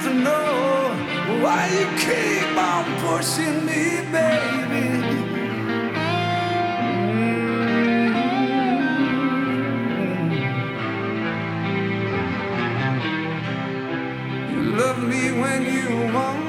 To 0.04 0.14
know 0.14 0.96
why 1.44 1.68
you 1.78 1.88
keep 1.98 2.58
on 2.58 2.86
pushing 3.02 3.66
me, 3.66 4.02
baby. 4.12 4.88
Mm. 7.04 8.12
You 14.52 14.62
love 14.78 15.00
me 15.04 15.32
when 15.42 15.64
you 15.66 16.14
want, 16.14 16.47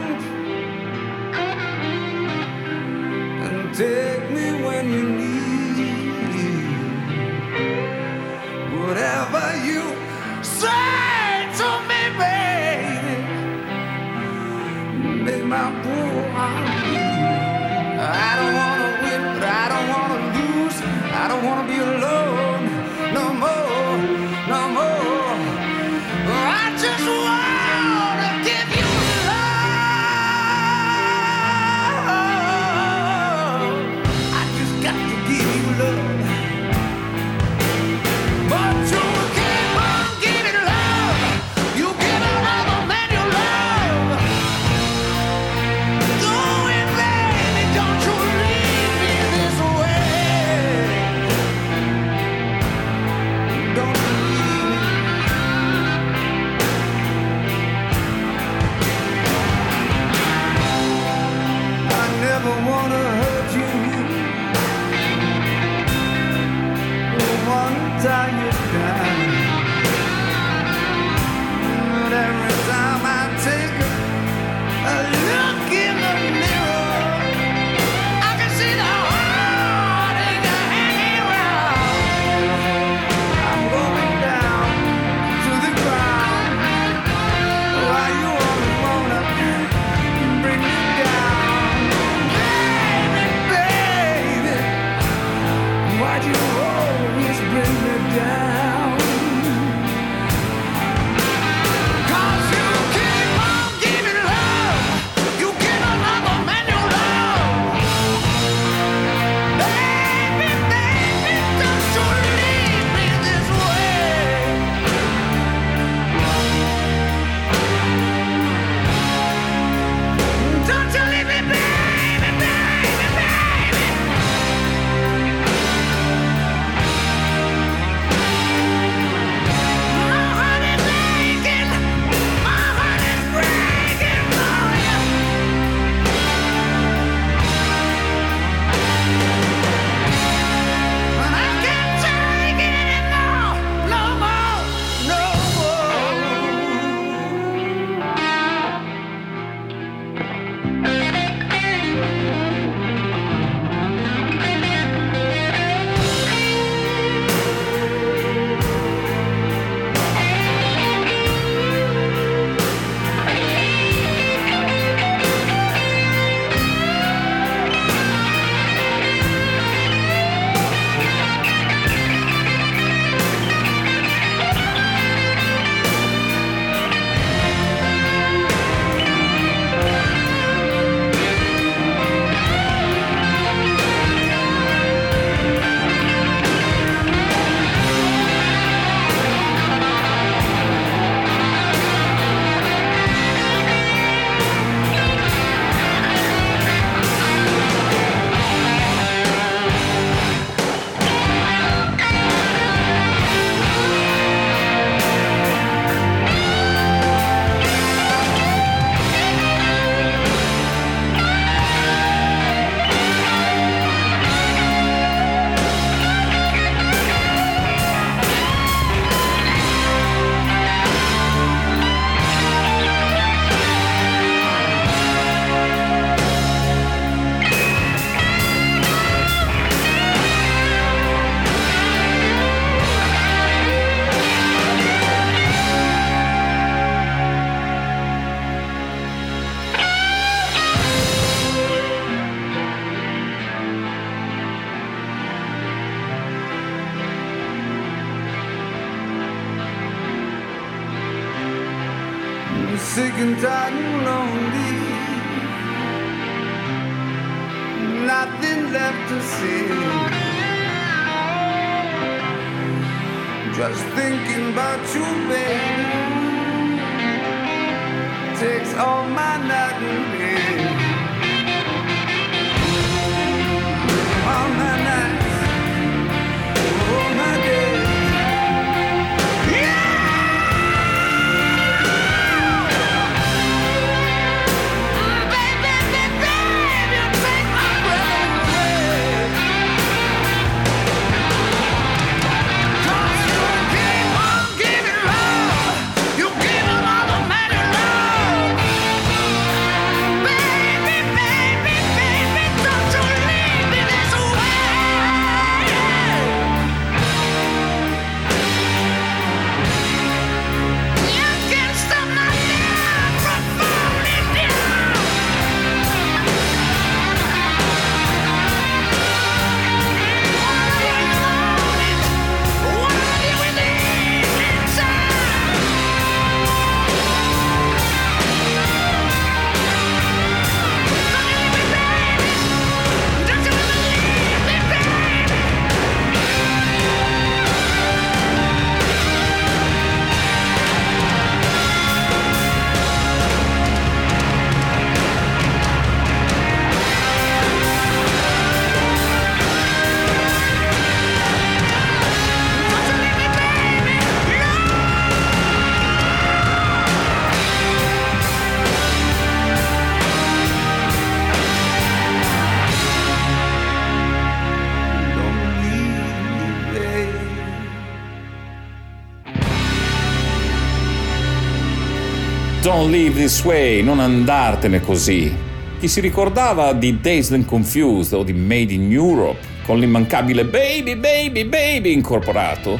Don't 372.78 372.92
Live 372.92 373.20
This 373.20 373.42
Way, 373.42 373.82
non 373.82 373.98
andartene 373.98 374.80
così. 374.80 375.34
Chi 375.80 375.88
si 375.88 375.98
ricordava 375.98 376.72
di 376.72 377.00
Dazed 377.00 377.32
and 377.32 377.44
Confused 377.44 378.12
o 378.12 378.22
di 378.22 378.32
Made 378.32 378.72
in 378.72 378.92
Europe 378.92 379.40
con 379.64 379.80
l'immancabile 379.80 380.44
Baby 380.44 380.94
Baby 380.94 381.44
Baby 381.44 381.92
incorporato, 381.92 382.78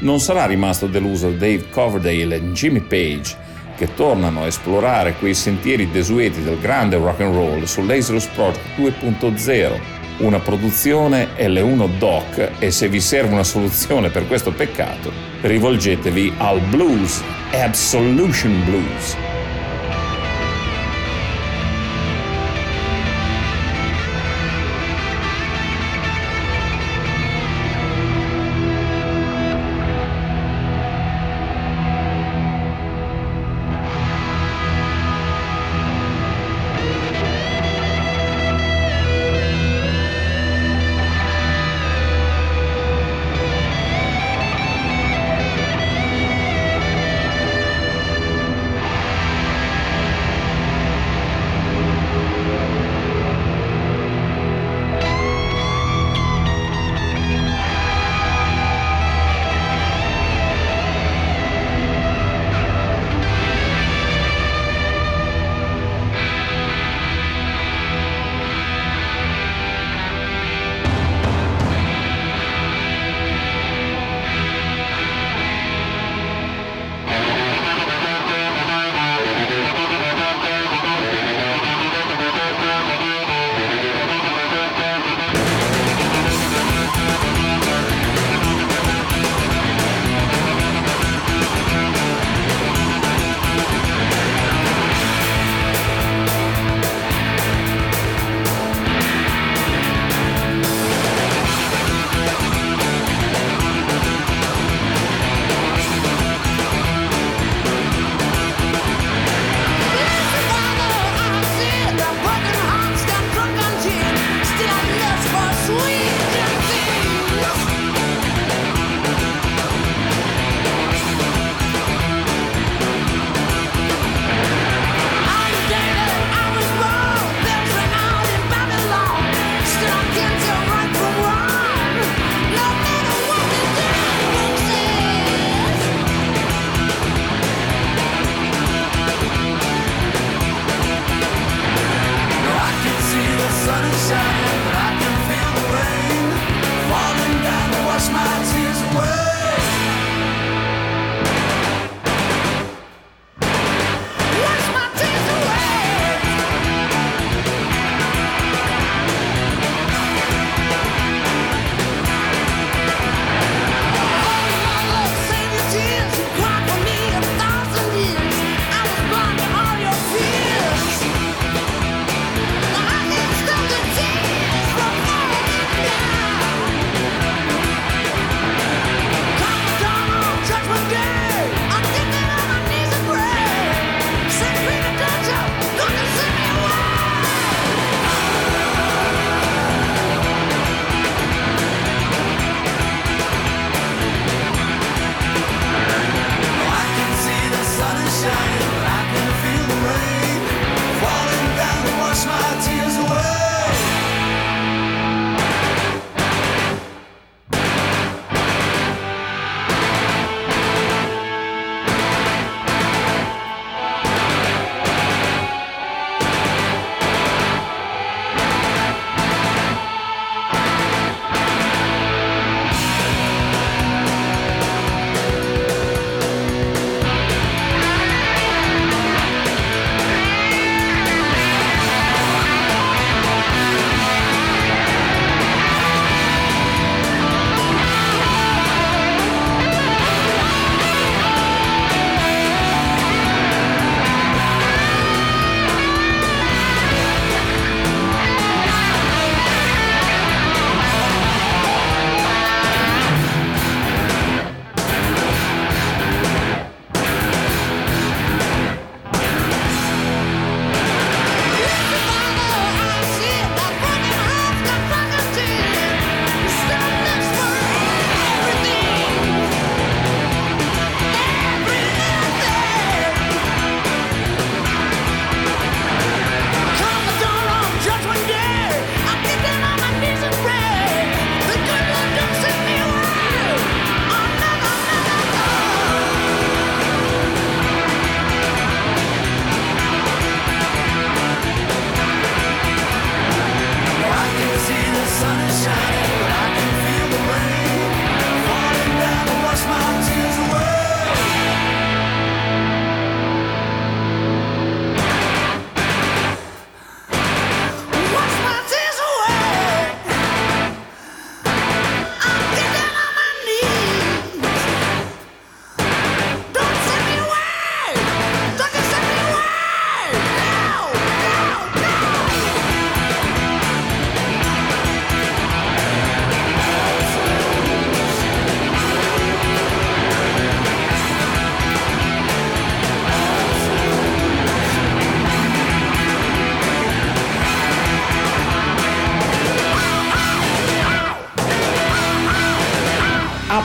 non 0.00 0.20
sarà 0.20 0.44
rimasto 0.44 0.86
deluso 0.86 1.30
Dave 1.30 1.64
Coverdale 1.70 2.36
e 2.36 2.52
Jimmy 2.52 2.80
Page 2.80 3.36
che 3.74 3.94
tornano 3.94 4.42
a 4.42 4.48
esplorare 4.48 5.14
quei 5.14 5.32
sentieri 5.32 5.90
desueti 5.90 6.42
del 6.42 6.60
grande 6.60 6.98
rock 6.98 7.20
and 7.20 7.34
roll 7.34 7.62
su 7.62 7.80
Lazarus 7.86 8.26
Project 8.26 8.78
2.0, 8.78 9.80
una 10.18 10.40
produzione 10.40 11.28
L1 11.38 11.96
Doc 11.96 12.50
e 12.58 12.70
se 12.70 12.86
vi 12.90 13.00
serve 13.00 13.32
una 13.32 13.44
soluzione 13.44 14.10
per 14.10 14.26
questo 14.26 14.52
peccato, 14.52 15.10
rivolgetevi 15.40 16.34
al 16.36 16.60
blues, 16.60 17.22
Absolution 17.52 18.62
Blues. 18.66 19.27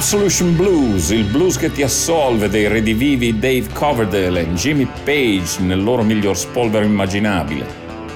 Absolution 0.04 0.54
Blues, 0.58 1.12
il 1.12 1.24
blues 1.24 1.58
che 1.58 1.72
ti 1.72 1.82
assolve 1.82 2.50
dei 2.50 2.68
redivivi 2.68 3.40
Dave 3.40 3.68
Coverdale 3.72 4.42
e 4.42 4.54
Jimmy 4.54 4.86
Page 5.06 5.62
nel 5.62 5.82
loro 5.82 6.04
miglior 6.04 6.36
spolvero 6.36 6.84
immaginabile. 6.84 7.66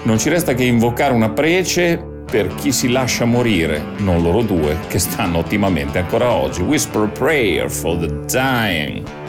Non 0.04 0.20
ci 0.20 0.28
resta 0.28 0.54
che 0.54 0.66
invocare 0.66 1.14
una 1.14 1.30
prece 1.30 1.98
per 2.30 2.54
chi 2.56 2.74
si 2.74 2.90
lascia 2.90 3.24
morire, 3.24 3.82
non 4.00 4.22
loro 4.22 4.42
due, 4.42 4.78
che 4.90 5.00
stanno 5.00 5.38
ottimamente 5.38 5.98
ancora 5.98 6.30
oggi. 6.30 6.62
Whisper 6.62 7.04
a 7.04 7.08
prayer 7.08 7.72
for 7.72 7.98
the 7.98 8.14
dying. 8.26 9.27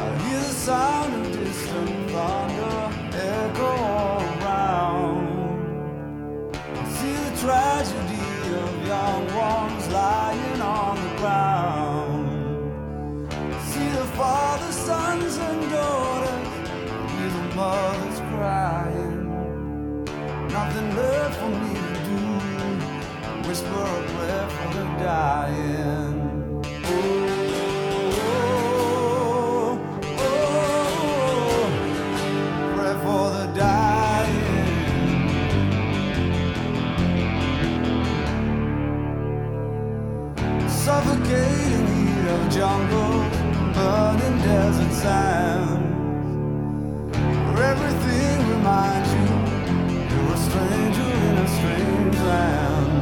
Mothers 17.58 18.20
crying. 18.30 19.24
Nothing 20.56 20.88
left 20.94 21.34
for 21.40 21.50
me 21.62 21.72
to 21.86 21.94
do. 22.08 22.22
Whisper 23.48 23.84
a 23.96 24.02
prayer 24.12 24.46
for 24.54 24.68
the 24.76 24.84
dying. 25.02 26.16
Oh. 26.84 27.28
Suffocating 40.86 41.86
heat 41.96 42.26
of 42.34 42.42
jungle, 42.56 43.16
burning 43.74 44.38
desert 44.46 44.92
sands. 45.02 45.77
Everything 47.80 48.48
reminds 48.50 49.10
you 49.14 49.26
you're 50.10 50.34
a 50.34 50.40
stranger 50.48 51.10
in 51.28 51.34
a 51.38 51.48
strange 51.56 52.18
land. 52.30 52.92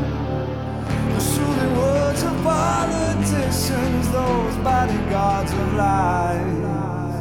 The 1.14 1.20
soothing 1.20 1.76
words 1.76 2.22
of 2.22 2.36
politicians, 2.42 4.04
those 4.12 4.56
bodyguards 4.56 5.52
of 5.52 5.74
lies. 5.74 7.16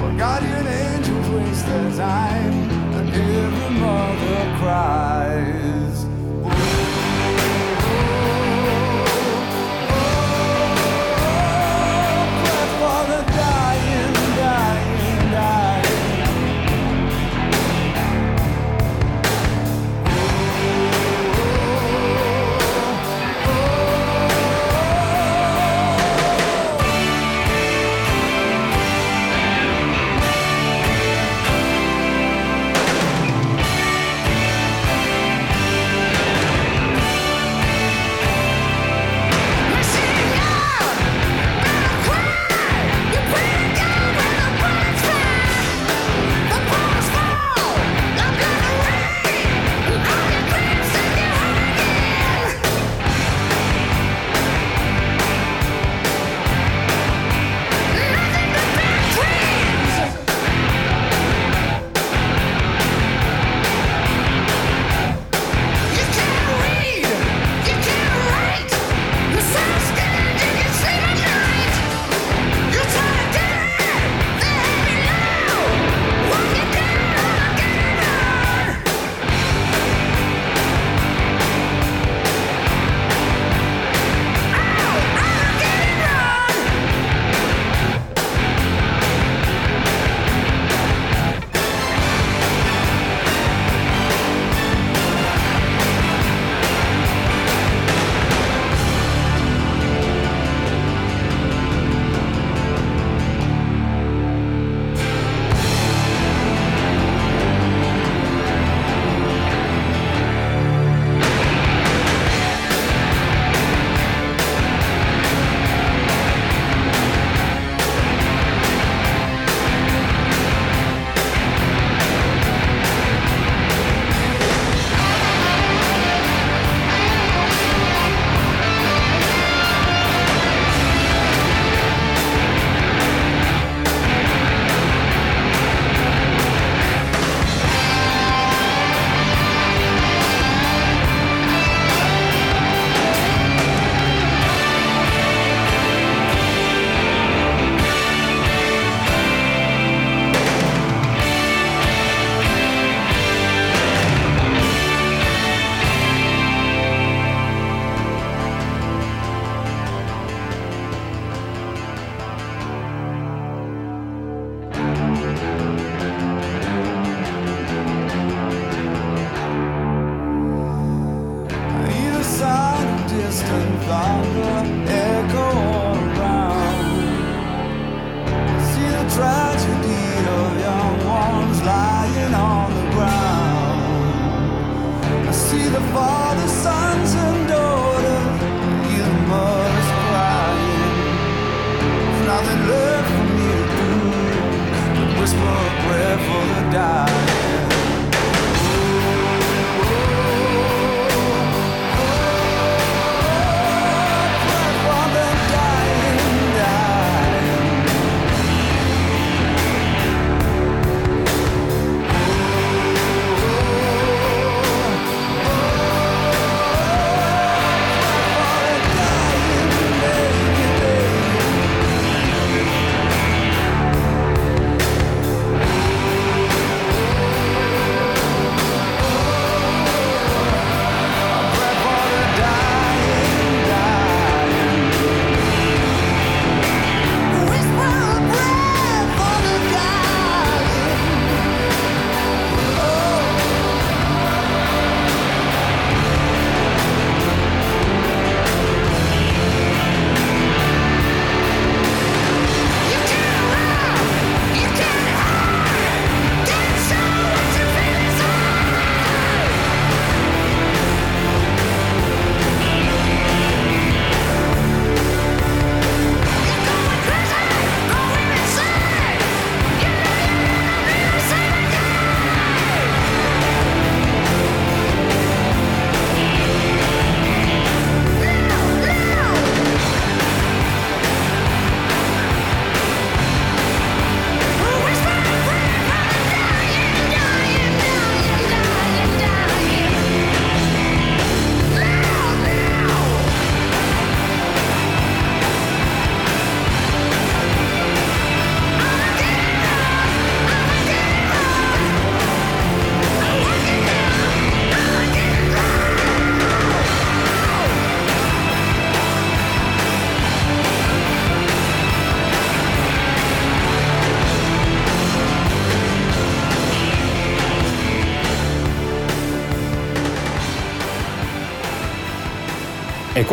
Where 0.00 0.16
guardian 0.16 0.66
angels 0.66 1.28
waste 1.30 1.66
their 1.66 1.90
time, 1.96 2.54
and 2.98 3.08
every 3.12 3.70
mother 3.80 4.58
cries. 4.60 5.65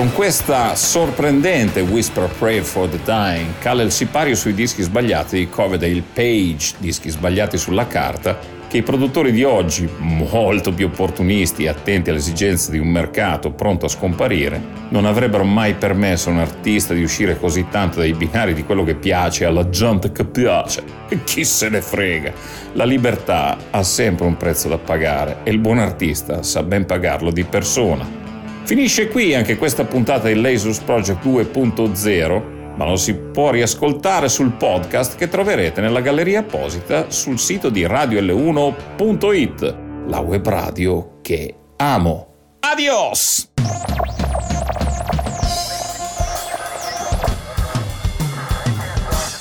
Con 0.04 0.12
questa 0.12 0.76
sorprendente 0.76 1.80
Whisper 1.80 2.30
Prayer 2.38 2.62
for 2.62 2.90
the 2.90 3.00
Dying 3.06 3.54
cala 3.60 3.84
il 3.84 3.92
sipario 3.92 4.36
sui 4.36 4.54
dischi 4.54 4.82
sbagliati 4.82 5.38
di 5.38 5.48
Coverdale 5.48 6.04
Page, 6.14 6.76
dischi 6.80 7.10
sbagliati 7.10 7.58
sulla 7.58 7.88
carta, 7.88 8.38
che 8.68 8.80
i 8.80 8.84
produttori 8.84 9.32
di 9.32 9.46
oggi, 9.46 9.90
molto 10.00 10.74
più 10.74 10.88
opportunisti 10.88 11.64
e 11.64 11.70
attenti 11.70 12.10
alle 12.10 12.20
esigenze 12.20 12.72
di 12.72 12.80
un 12.80 12.90
mercato 12.90 13.52
pronto 13.52 13.86
a 13.86 13.90
scomparire, 13.90 14.62
non 14.90 15.06
avrebbero 15.06 15.46
mai 15.46 15.76
permesso 15.76 16.28
a 16.28 16.34
un 16.34 16.40
artista 16.40 16.94
di 16.94 17.02
uscire 17.02 17.40
così 17.40 17.68
tanto 17.70 18.00
dai 18.00 18.12
binari 18.12 18.54
di 18.54 18.66
quello 18.66 18.84
che 18.84 18.96
piace 18.96 19.46
alla 19.46 19.70
gente 19.70 20.12
che 20.12 20.26
piace. 20.26 20.84
E 21.08 21.24
chi 21.24 21.46
se 21.46 21.70
ne 21.70 21.82
frega? 21.82 22.34
La 22.74 22.84
libertà 22.84 23.56
ha 23.70 23.84
sempre 23.84 24.26
un 24.26 24.36
prezzo 24.36 24.68
da 24.68 24.78
pagare 24.78 25.38
e 25.44 25.52
il 25.52 25.60
buon 25.60 25.80
artista 25.80 26.44
sa 26.44 26.62
ben 26.62 26.86
pagarlo 26.86 27.32
di 27.32 27.46
persona. 27.46 28.23
Finisce 28.66 29.10
qui 29.10 29.36
anche 29.36 29.58
questa 29.58 29.84
puntata 29.84 30.28
di 30.28 30.40
Lasus 30.40 30.80
Project 30.80 31.26
2.0 31.26 32.62
ma 32.76 32.86
lo 32.86 32.96
si 32.96 33.14
può 33.14 33.52
riascoltare 33.52 34.30
sul 34.30 34.54
podcast 34.54 35.16
che 35.16 35.28
troverete 35.28 35.82
nella 35.82 36.02
galleria 36.02 36.40
apposita 36.40 37.10
sul 37.10 37.38
sito 37.38 37.70
di 37.70 37.86
radiol1.it, 37.86 39.76
la 40.08 40.20
web 40.20 40.48
radio 40.48 41.20
che 41.22 41.56
amo. 41.78 42.28
Adios! 42.62 43.52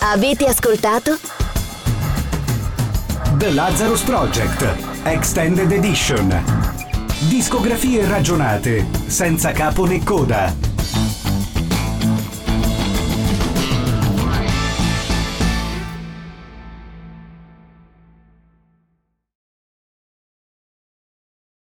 Avete 0.01 0.45
ascoltato? 0.45 1.17
The 3.39 3.51
Lazarus 3.53 4.03
Project 4.03 4.77
Extended 5.05 5.71
Edition. 5.73 6.62
Discografie 7.29 8.05
ragionate, 8.05 8.87
senza 9.07 9.53
capo 9.53 9.87
né 9.87 10.01
coda 10.05 10.72